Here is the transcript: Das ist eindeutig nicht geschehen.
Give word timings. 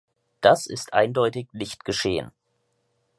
Das 0.41 0.65
ist 0.65 0.93
eindeutig 0.95 1.45
nicht 1.53 1.85
geschehen. 1.85 2.31